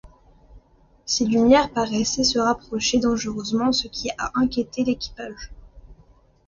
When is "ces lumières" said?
1.05-1.69